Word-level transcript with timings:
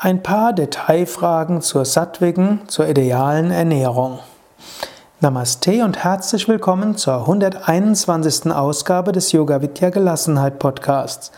Ein 0.00 0.22
paar 0.22 0.52
Detailfragen 0.52 1.60
zur 1.60 1.84
sattwigen, 1.84 2.60
zur 2.68 2.86
idealen 2.86 3.50
Ernährung. 3.50 4.20
Namaste 5.20 5.84
und 5.84 6.04
herzlich 6.04 6.46
willkommen 6.46 6.96
zur 6.96 7.22
121. 7.22 8.52
Ausgabe 8.52 9.10
des 9.10 9.32
Yoga 9.32 9.60
Vidya 9.60 9.90
Gelassenheit 9.90 10.60
Podcasts. 10.60 11.32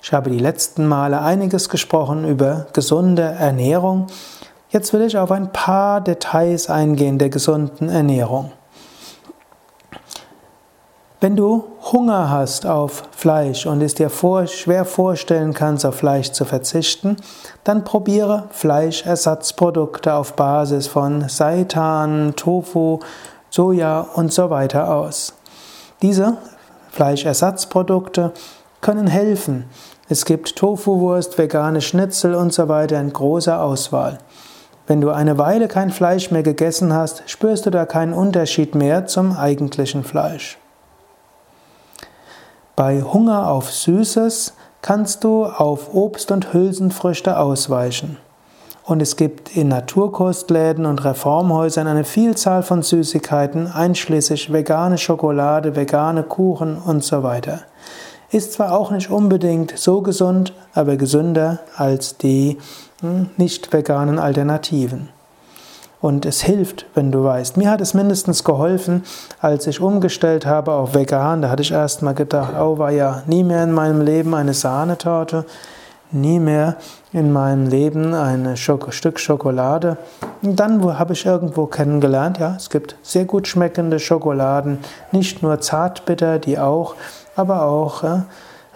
Ich 0.02 0.12
habe 0.12 0.30
die 0.30 0.40
letzten 0.40 0.88
Male 0.88 1.20
einiges 1.20 1.68
gesprochen 1.68 2.26
über 2.26 2.66
gesunde 2.72 3.22
Ernährung. 3.22 4.08
Jetzt 4.70 4.92
will 4.92 5.02
ich 5.02 5.16
auf 5.16 5.30
ein 5.30 5.52
paar 5.52 6.00
Details 6.00 6.68
eingehen 6.68 7.18
der 7.18 7.28
gesunden 7.28 7.90
Ernährung. 7.90 8.50
Wenn 11.22 11.36
du 11.36 11.68
Hunger 11.92 12.30
hast 12.30 12.66
auf 12.66 13.04
Fleisch 13.12 13.64
und 13.66 13.80
es 13.80 13.94
dir 13.94 14.10
vor, 14.10 14.48
schwer 14.48 14.84
vorstellen 14.84 15.54
kannst, 15.54 15.86
auf 15.86 15.94
Fleisch 15.94 16.32
zu 16.32 16.44
verzichten, 16.44 17.16
dann 17.62 17.84
probiere 17.84 18.48
Fleischersatzprodukte 18.50 20.14
auf 20.14 20.34
Basis 20.34 20.88
von 20.88 21.28
Seitan, 21.28 22.34
Tofu, 22.34 22.98
Soja 23.50 24.00
und 24.00 24.32
so 24.32 24.50
weiter 24.50 24.92
aus. 24.92 25.34
Diese 26.02 26.38
Fleischersatzprodukte 26.90 28.32
können 28.80 29.06
helfen. 29.06 29.66
Es 30.08 30.24
gibt 30.24 30.56
Tofuwurst, 30.56 31.38
vegane 31.38 31.82
Schnitzel 31.82 32.34
und 32.34 32.52
so 32.52 32.68
weiter 32.68 33.00
in 33.00 33.12
großer 33.12 33.62
Auswahl. 33.62 34.18
Wenn 34.88 35.00
du 35.00 35.10
eine 35.10 35.38
Weile 35.38 35.68
kein 35.68 35.90
Fleisch 35.90 36.32
mehr 36.32 36.42
gegessen 36.42 36.92
hast, 36.92 37.22
spürst 37.26 37.64
du 37.64 37.70
da 37.70 37.86
keinen 37.86 38.12
Unterschied 38.12 38.74
mehr 38.74 39.06
zum 39.06 39.36
eigentlichen 39.36 40.02
Fleisch. 40.02 40.58
Bei 42.74 43.02
Hunger 43.02 43.50
auf 43.50 43.70
Süßes 43.70 44.54
kannst 44.80 45.24
du 45.24 45.44
auf 45.44 45.92
Obst 45.92 46.30
und 46.30 46.54
Hülsenfrüchte 46.54 47.38
ausweichen. 47.38 48.16
Und 48.84 49.02
es 49.02 49.16
gibt 49.16 49.54
in 49.54 49.68
Naturkostläden 49.68 50.86
und 50.86 51.04
Reformhäusern 51.04 51.86
eine 51.86 52.04
Vielzahl 52.04 52.62
von 52.62 52.80
Süßigkeiten, 52.80 53.66
einschließlich 53.66 54.52
vegane 54.52 54.96
Schokolade, 54.96 55.76
vegane 55.76 56.22
Kuchen 56.22 56.78
und 56.78 57.04
so 57.04 57.22
weiter. 57.22 57.60
Ist 58.30 58.54
zwar 58.54 58.72
auch 58.72 58.90
nicht 58.90 59.10
unbedingt 59.10 59.76
so 59.76 60.00
gesund, 60.00 60.54
aber 60.72 60.96
gesünder 60.96 61.60
als 61.76 62.16
die 62.16 62.56
hm, 63.02 63.28
nicht 63.36 63.70
veganen 63.74 64.18
Alternativen. 64.18 65.10
Und 66.02 66.26
es 66.26 66.42
hilft, 66.42 66.84
wenn 66.94 67.12
du 67.12 67.22
weißt. 67.22 67.56
Mir 67.56 67.70
hat 67.70 67.80
es 67.80 67.94
mindestens 67.94 68.42
geholfen, 68.42 69.04
als 69.40 69.68
ich 69.68 69.80
umgestellt 69.80 70.44
habe 70.44 70.72
auf 70.72 70.96
vegan. 70.96 71.42
Da 71.42 71.48
hatte 71.48 71.62
ich 71.62 71.70
erst 71.70 72.02
mal 72.02 72.12
gedacht, 72.12 72.54
oh, 72.60 72.76
war 72.76 72.90
ja 72.90 73.22
nie 73.26 73.44
mehr 73.44 73.62
in 73.62 73.70
meinem 73.70 74.00
Leben 74.00 74.34
eine 74.34 74.52
Sahnetorte, 74.52 75.44
nie 76.10 76.40
mehr 76.40 76.74
in 77.12 77.32
meinem 77.32 77.68
Leben 77.68 78.14
ein 78.14 78.56
Stück 78.56 79.20
Schokolade. 79.20 79.96
Und 80.42 80.58
dann 80.58 80.98
habe 80.98 81.12
ich 81.12 81.24
irgendwo 81.24 81.66
kennengelernt, 81.66 82.38
ja, 82.38 82.56
es 82.56 82.68
gibt 82.68 82.96
sehr 83.02 83.24
gut 83.24 83.46
schmeckende 83.46 84.00
Schokoladen, 84.00 84.78
nicht 85.12 85.40
nur 85.40 85.60
zartbitter, 85.60 86.40
die 86.40 86.58
auch, 86.58 86.96
aber 87.36 87.62
auch 87.62 88.02
ja, 88.02 88.26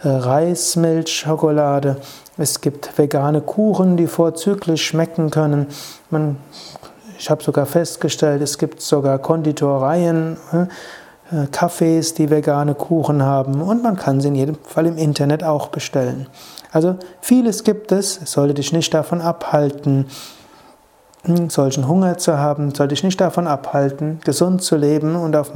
Reismilchschokolade. 0.04 1.96
Es 2.38 2.60
gibt 2.60 2.96
vegane 2.96 3.40
Kuchen, 3.40 3.96
die 3.96 4.06
vorzüglich 4.06 4.86
schmecken 4.86 5.30
können. 5.30 5.66
Man 6.10 6.36
ich 7.18 7.30
habe 7.30 7.42
sogar 7.42 7.66
festgestellt, 7.66 8.42
es 8.42 8.58
gibt 8.58 8.80
sogar 8.80 9.18
Konditoreien, 9.18 10.36
äh, 10.52 11.46
Cafés, 11.50 12.14
die 12.14 12.30
vegane 12.30 12.74
Kuchen 12.74 13.22
haben 13.22 13.60
und 13.60 13.82
man 13.82 13.96
kann 13.96 14.20
sie 14.20 14.28
in 14.28 14.36
jedem 14.36 14.56
Fall 14.62 14.86
im 14.86 14.96
Internet 14.96 15.42
auch 15.42 15.68
bestellen. 15.68 16.28
Also 16.70 16.96
vieles 17.20 17.64
gibt 17.64 17.90
es, 17.90 18.20
es 18.22 18.32
sollte 18.32 18.54
dich 18.54 18.72
nicht 18.72 18.94
davon 18.94 19.20
abhalten, 19.20 20.06
hm, 21.22 21.50
solchen 21.50 21.88
Hunger 21.88 22.18
zu 22.18 22.38
haben, 22.38 22.72
sollte 22.74 22.94
dich 22.94 23.02
nicht 23.02 23.20
davon 23.20 23.48
abhalten, 23.48 24.20
gesund 24.24 24.62
zu 24.62 24.76
leben 24.76 25.16
und 25.16 25.34
auf, 25.34 25.50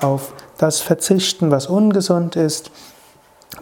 auf 0.00 0.34
das 0.56 0.80
verzichten, 0.80 1.50
was 1.50 1.66
ungesund 1.66 2.36
ist, 2.36 2.70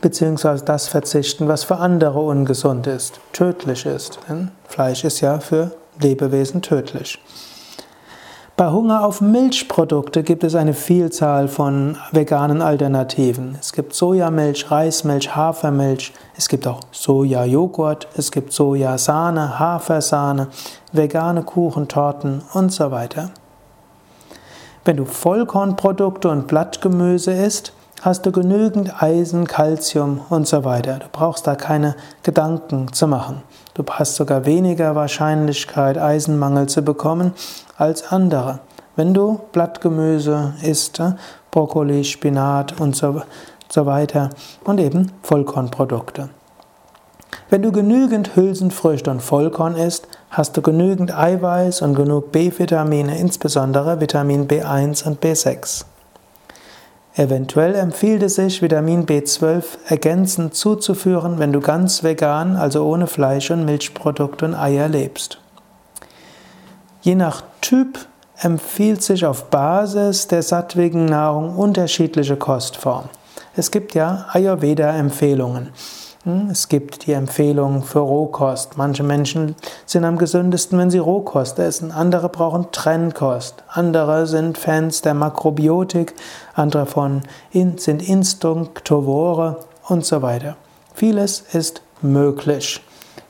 beziehungsweise 0.02 0.62
das 0.64 0.88
verzichten, 0.88 1.48
was 1.48 1.64
für 1.64 1.76
andere 1.76 2.20
ungesund 2.20 2.86
ist, 2.86 3.20
tödlich 3.32 3.86
ist. 3.86 4.18
Denn 4.28 4.50
Fleisch 4.68 5.04
ist 5.04 5.22
ja 5.22 5.40
für 5.40 5.70
Lebewesen 6.00 6.62
tödlich. 6.62 7.18
Bei 8.56 8.70
Hunger 8.70 9.04
auf 9.04 9.20
Milchprodukte 9.20 10.22
gibt 10.22 10.42
es 10.42 10.54
eine 10.54 10.72
Vielzahl 10.72 11.46
von 11.46 11.98
veganen 12.10 12.62
Alternativen. 12.62 13.58
Es 13.60 13.74
gibt 13.74 13.92
Sojamilch, 13.92 14.70
Reismilch, 14.70 15.36
Hafermilch, 15.36 16.14
es 16.38 16.48
gibt 16.48 16.66
auch 16.66 16.80
Sojajoghurt, 16.90 18.08
es 18.16 18.32
gibt 18.32 18.54
Sojasahne, 18.54 19.58
Hafersahne, 19.58 20.48
vegane 20.90 21.42
Kuchentorten 21.42 22.40
und 22.54 22.72
so 22.72 22.90
weiter. 22.90 23.28
Wenn 24.86 24.96
du 24.96 25.04
Vollkornprodukte 25.04 26.30
und 26.30 26.46
Blattgemüse 26.46 27.32
isst, 27.32 27.74
hast 28.02 28.26
du 28.26 28.32
genügend 28.32 29.02
Eisen, 29.02 29.46
Kalzium 29.46 30.20
und 30.28 30.46
so 30.46 30.64
weiter. 30.64 30.98
Du 30.98 31.06
brauchst 31.10 31.46
da 31.46 31.54
keine 31.54 31.96
Gedanken 32.22 32.92
zu 32.92 33.08
machen. 33.08 33.42
Du 33.74 33.84
hast 33.88 34.16
sogar 34.16 34.46
weniger 34.46 34.94
Wahrscheinlichkeit, 34.94 35.98
Eisenmangel 35.98 36.66
zu 36.66 36.82
bekommen 36.82 37.32
als 37.76 38.12
andere. 38.12 38.60
Wenn 38.96 39.12
du 39.12 39.40
Blattgemüse 39.52 40.54
isst, 40.62 41.02
Brokkoli, 41.50 42.04
Spinat 42.04 42.80
und 42.80 42.96
so 42.96 43.86
weiter 43.86 44.30
und 44.64 44.80
eben 44.80 45.12
Vollkornprodukte. 45.22 46.30
Wenn 47.48 47.62
du 47.62 47.70
genügend 47.70 48.34
Hülsenfrüchte 48.34 49.10
und 49.10 49.22
Vollkorn 49.22 49.76
isst, 49.76 50.08
hast 50.30 50.56
du 50.56 50.62
genügend 50.62 51.16
Eiweiß 51.16 51.82
und 51.82 51.94
genug 51.94 52.32
B-Vitamine, 52.32 53.18
insbesondere 53.18 54.00
Vitamin 54.00 54.48
B1 54.48 55.06
und 55.06 55.22
B6. 55.22 55.84
Eventuell 57.18 57.74
empfiehlt 57.74 58.22
es 58.22 58.34
sich, 58.34 58.60
Vitamin 58.60 59.06
B12 59.06 59.64
ergänzend 59.88 60.54
zuzuführen, 60.54 61.38
wenn 61.38 61.50
du 61.50 61.60
ganz 61.60 62.04
vegan, 62.04 62.56
also 62.56 62.84
ohne 62.84 63.06
Fleisch 63.06 63.50
und 63.50 63.64
Milchprodukte 63.64 64.44
und 64.44 64.54
Eier 64.54 64.86
lebst. 64.86 65.38
Je 67.00 67.14
nach 67.14 67.42
Typ 67.62 68.06
empfiehlt 68.38 69.02
sich 69.02 69.24
auf 69.24 69.44
Basis 69.48 70.28
der 70.28 70.42
sattwigen 70.42 71.06
Nahrung 71.06 71.56
unterschiedliche 71.56 72.36
Kostformen. 72.36 73.08
Es 73.56 73.70
gibt 73.70 73.94
ja 73.94 74.26
Ayurveda-Empfehlungen. 74.32 75.70
Hm, 76.26 76.50
es 76.50 76.68
gibt 76.68 77.06
die 77.06 77.12
Empfehlung 77.12 77.84
für 77.84 78.00
Rohkost. 78.00 78.76
Manche 78.76 79.04
Menschen 79.04 79.54
sind 79.86 80.04
am 80.04 80.18
gesündesten, 80.18 80.76
wenn 80.76 80.90
sie 80.90 80.98
Rohkost 80.98 81.56
essen. 81.60 81.92
Andere 81.92 82.28
brauchen 82.28 82.72
Trennkost. 82.72 83.62
Andere 83.68 84.26
sind 84.26 84.58
Fans 84.58 85.02
der 85.02 85.14
Makrobiotik. 85.14 86.14
Andere 86.54 86.86
von 86.86 87.22
sind 87.52 88.08
Instinktovore 88.08 89.58
und 89.86 90.04
so 90.04 90.20
weiter. 90.20 90.56
Vieles 90.94 91.44
ist 91.52 91.82
möglich. 92.02 92.82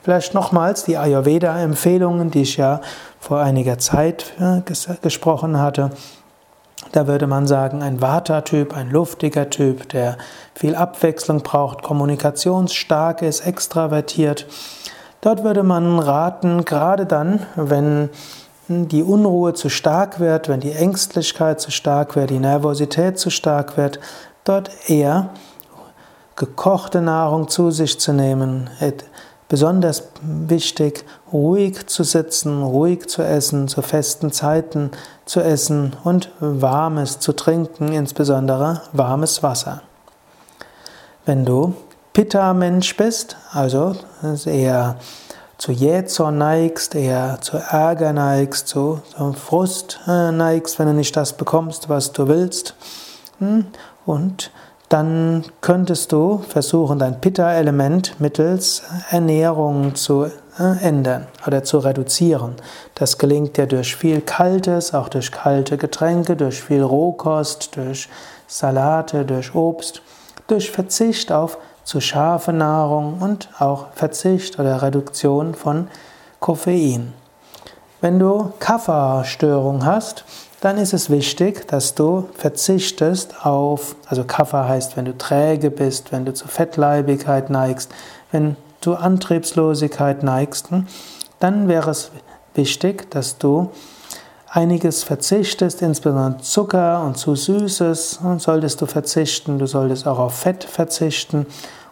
Vielleicht 0.02 0.32
nochmals 0.32 0.84
die 0.84 0.96
Ayurveda-Empfehlungen, 0.96 2.30
die 2.30 2.42
ich 2.42 2.56
ja 2.56 2.80
vor 3.20 3.40
einiger 3.40 3.76
Zeit 3.76 4.32
äh, 4.40 4.62
gesprochen 5.02 5.60
hatte. 5.60 5.90
Da 6.96 7.06
würde 7.06 7.26
man 7.26 7.46
sagen, 7.46 7.82
ein 7.82 8.00
Vata-Typ, 8.00 8.74
ein 8.74 8.88
luftiger 8.88 9.50
Typ, 9.50 9.86
der 9.90 10.16
viel 10.54 10.74
Abwechslung 10.74 11.42
braucht, 11.42 11.82
kommunikationsstark 11.82 13.20
ist, 13.20 13.40
extravertiert. 13.40 14.46
Dort 15.20 15.44
würde 15.44 15.62
man 15.62 15.98
raten, 15.98 16.64
gerade 16.64 17.04
dann, 17.04 17.40
wenn 17.54 18.08
die 18.68 19.02
Unruhe 19.02 19.52
zu 19.52 19.68
stark 19.68 20.20
wird, 20.20 20.48
wenn 20.48 20.60
die 20.60 20.72
Ängstlichkeit 20.72 21.60
zu 21.60 21.70
stark 21.70 22.16
wird, 22.16 22.30
die 22.30 22.38
Nervosität 22.38 23.18
zu 23.18 23.28
stark 23.28 23.76
wird, 23.76 24.00
dort 24.44 24.70
eher 24.88 25.28
gekochte 26.34 27.02
Nahrung 27.02 27.48
zu 27.48 27.70
sich 27.72 28.00
zu 28.00 28.14
nehmen, 28.14 28.70
besonders 29.48 30.04
wichtig, 30.22 31.04
ruhig 31.32 31.86
zu 31.86 32.02
sitzen, 32.02 32.62
ruhig 32.62 33.08
zu 33.08 33.22
essen, 33.22 33.68
zu 33.68 33.82
festen 33.82 34.32
Zeiten 34.32 34.90
zu 35.24 35.40
essen 35.40 35.94
und 36.04 36.30
warmes 36.40 37.18
zu 37.20 37.32
trinken, 37.32 37.92
insbesondere 37.92 38.82
warmes 38.92 39.42
Wasser. 39.42 39.82
Wenn 41.24 41.44
du 41.44 41.74
Pitta-Mensch 42.12 42.96
bist, 42.96 43.36
also 43.52 43.96
eher 44.46 44.96
zu 45.58 45.72
Jähzorn 45.72 46.38
neigst, 46.38 46.94
eher 46.94 47.38
zu 47.40 47.56
Ärger 47.56 48.12
neigst, 48.12 48.68
zu, 48.68 49.00
zu 49.16 49.32
Frust 49.32 50.00
äh, 50.06 50.30
neigst, 50.30 50.78
wenn 50.78 50.86
du 50.86 50.94
nicht 50.94 51.16
das 51.16 51.32
bekommst, 51.32 51.88
was 51.88 52.12
du 52.12 52.28
willst, 52.28 52.74
hm, 53.38 53.66
und 54.04 54.50
dann 54.88 55.44
könntest 55.60 56.12
du 56.12 56.38
versuchen, 56.48 56.98
dein 56.98 57.20
Pitta-Element 57.20 58.20
mittels 58.20 58.82
Ernährung 59.10 59.94
zu 59.96 60.24
äh, 60.24 60.30
ändern 60.80 61.26
oder 61.46 61.64
zu 61.64 61.78
reduzieren. 61.78 62.54
Das 62.94 63.18
gelingt 63.18 63.56
dir 63.56 63.66
durch 63.66 63.96
viel 63.96 64.20
Kaltes, 64.20 64.94
auch 64.94 65.08
durch 65.08 65.32
kalte 65.32 65.76
Getränke, 65.76 66.36
durch 66.36 66.62
viel 66.62 66.82
Rohkost, 66.82 67.76
durch 67.76 68.08
Salate, 68.46 69.24
durch 69.24 69.54
Obst, 69.54 70.02
durch 70.46 70.70
Verzicht 70.70 71.32
auf 71.32 71.58
zu 71.82 72.00
scharfe 72.00 72.52
Nahrung 72.52 73.20
und 73.20 73.48
auch 73.58 73.86
Verzicht 73.94 74.58
oder 74.58 74.82
Reduktion 74.82 75.54
von 75.54 75.88
Koffein. 76.40 77.12
Wenn 78.00 78.18
du 78.18 78.52
Kafferstörung 78.58 79.84
hast, 79.84 80.24
dann 80.60 80.78
ist 80.78 80.94
es 80.94 81.10
wichtig, 81.10 81.68
dass 81.68 81.94
du 81.94 82.28
verzichtest 82.34 83.44
auf, 83.44 83.96
also 84.06 84.24
Kaffer 84.24 84.68
heißt, 84.68 84.96
wenn 84.96 85.04
du 85.04 85.16
träge 85.16 85.70
bist, 85.70 86.12
wenn 86.12 86.24
du 86.24 86.32
zu 86.32 86.48
Fettleibigkeit 86.48 87.50
neigst, 87.50 87.90
wenn 88.32 88.56
du 88.80 88.94
Antriebslosigkeit 88.94 90.22
neigst, 90.22 90.70
hm, 90.70 90.86
dann 91.40 91.68
wäre 91.68 91.90
es 91.90 92.10
wichtig, 92.54 93.10
dass 93.10 93.38
du 93.38 93.70
einiges 94.48 95.04
verzichtest, 95.04 95.82
insbesondere 95.82 96.40
Zucker 96.40 97.02
und 97.04 97.18
zu 97.18 97.34
Süßes, 97.34 98.20
und 98.22 98.40
solltest 98.40 98.80
du 98.80 98.86
verzichten. 98.86 99.58
Du 99.58 99.66
solltest 99.66 100.06
auch 100.06 100.18
auf 100.18 100.34
Fett 100.34 100.64
verzichten 100.64 101.46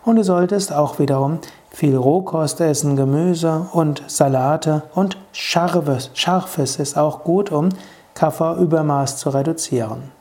und 0.04 0.16
du 0.16 0.24
solltest 0.24 0.72
auch 0.72 0.98
wiederum 0.98 1.40
viel 1.70 1.96
Rohkost 1.96 2.60
essen, 2.60 2.96
Gemüse 2.96 3.66
und 3.72 4.02
Salate 4.06 4.82
und 4.94 5.18
Scharfes. 5.32 6.10
Scharfes 6.14 6.76
ist 6.76 6.96
auch 6.96 7.24
gut, 7.24 7.50
um 7.52 7.70
Kafferübermaß 8.14 9.18
zu 9.18 9.30
reduzieren. 9.30 10.12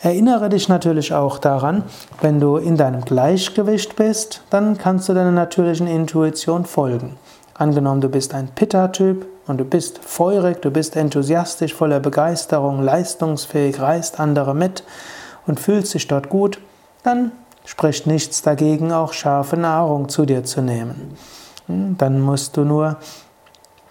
Erinnere 0.00 0.48
dich 0.48 0.68
natürlich 0.68 1.14
auch 1.14 1.38
daran, 1.38 1.84
wenn 2.20 2.40
du 2.40 2.56
in 2.56 2.76
deinem 2.76 3.04
Gleichgewicht 3.04 3.94
bist, 3.94 4.42
dann 4.50 4.76
kannst 4.76 5.08
du 5.08 5.14
deiner 5.14 5.30
natürlichen 5.30 5.86
Intuition 5.86 6.64
folgen. 6.64 7.16
Angenommen, 7.54 8.00
du 8.00 8.08
bist 8.08 8.34
ein 8.34 8.48
Pitta-Typ 8.48 9.26
und 9.46 9.58
du 9.58 9.64
bist 9.64 9.98
feurig, 9.98 10.60
du 10.60 10.72
bist 10.72 10.96
enthusiastisch, 10.96 11.74
voller 11.74 12.00
Begeisterung, 12.00 12.82
leistungsfähig, 12.82 13.80
reißt 13.80 14.18
andere 14.18 14.54
mit 14.54 14.82
und 15.46 15.60
fühlst 15.60 15.94
dich 15.94 16.08
dort 16.08 16.28
gut, 16.28 16.58
dann 17.04 17.30
spricht 17.64 18.08
nichts 18.08 18.42
dagegen, 18.42 18.92
auch 18.92 19.12
scharfe 19.12 19.56
Nahrung 19.56 20.08
zu 20.08 20.26
dir 20.26 20.42
zu 20.42 20.62
nehmen. 20.62 21.16
Hm, 21.66 21.96
dann 21.98 22.20
musst 22.20 22.56
du 22.56 22.64
nur 22.64 22.96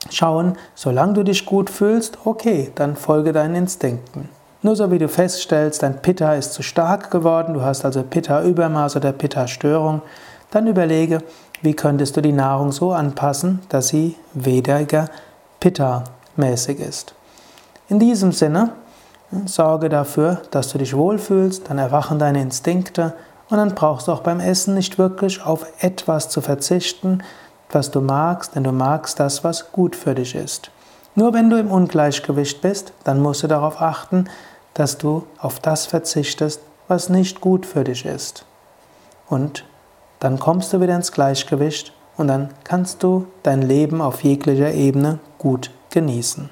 schauen, 0.10 0.58
solange 0.76 1.14
du 1.14 1.24
dich 1.24 1.46
gut 1.46 1.70
fühlst, 1.70 2.18
okay, 2.26 2.72
dann 2.76 2.96
folge 2.96 3.34
deinen 3.34 3.56
Instinkten. 3.56 4.30
Nur 4.64 4.76
so 4.76 4.92
wie 4.92 5.00
du 5.00 5.08
feststellst, 5.08 5.82
dein 5.82 6.02
Pitta 6.02 6.36
ist 6.36 6.54
zu 6.54 6.62
stark 6.62 7.10
geworden, 7.10 7.54
du 7.54 7.62
hast 7.62 7.84
also 7.84 8.04
Pitta-Übermaß 8.04 8.96
oder 8.96 9.12
Pitta-Störung, 9.12 10.02
dann 10.52 10.68
überlege, 10.68 11.24
wie 11.62 11.74
könntest 11.74 12.18
du 12.18 12.22
die 12.22 12.32
Nahrung 12.32 12.72
so 12.72 12.92
anpassen, 12.92 13.60
dass 13.70 13.88
sie 13.88 14.16
weniger 14.34 15.10
Pitta-mäßig 15.60 16.80
ist. 16.80 17.16
In 17.88 18.00
diesem 18.00 18.32
Sinne, 18.32 18.70
sorge 19.46 19.90
dafür, 19.90 20.42
dass 20.52 20.72
du 20.72 20.78
dich 20.78 20.96
wohlfühlst, 20.96 21.70
dann 21.70 21.78
erwachen 21.78 22.20
deine 22.20 22.42
Instinkte 22.42 23.14
und 23.50 23.58
dann 23.58 23.76
brauchst 23.76 24.08
du 24.08 24.12
auch 24.12 24.22
beim 24.22 24.40
Essen 24.40 24.76
nicht 24.76 24.98
wirklich 24.98 25.44
auf 25.46 25.66
etwas 25.80 26.30
zu 26.30 26.42
verzichten, 26.42 27.24
was 27.74 27.92
du 27.92 28.02
magst, 28.02 28.56
denn 28.56 28.64
du 28.64 28.72
magst 28.72 29.20
das, 29.20 29.44
was 29.44 29.72
gut 29.72 29.96
für 29.96 30.16
dich 30.16 30.36
ist. 30.36 30.72
Nur 31.16 31.34
wenn 31.34 31.50
du 31.50 31.58
im 31.58 31.72
Ungleichgewicht 31.72 32.62
bist, 32.62 32.94
dann 33.04 33.22
musst 33.22 33.44
du 33.44 33.48
darauf 33.48 33.82
achten, 33.82 34.26
dass 34.74 34.98
du 34.98 35.26
auf 35.40 35.60
das 35.60 35.86
verzichtest, 35.86 36.62
was 36.88 37.10
nicht 37.10 37.42
gut 37.42 37.66
für 37.66 37.84
dich 37.84 38.06
ist. 38.06 38.46
Und 39.28 39.66
dann 40.20 40.40
kommst 40.40 40.72
du 40.72 40.82
wieder 40.82 40.96
ins 40.96 41.12
Gleichgewicht 41.12 41.94
und 42.18 42.28
dann 42.28 42.50
kannst 42.64 43.04
du 43.04 43.28
dein 43.44 43.62
Leben 43.62 44.02
auf 44.02 44.24
jeglicher 44.24 44.72
Ebene 44.72 45.20
gut 45.38 45.72
genießen. 45.90 46.50